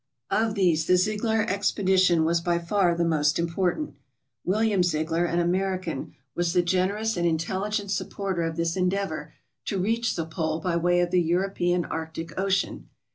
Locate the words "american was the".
5.37-6.63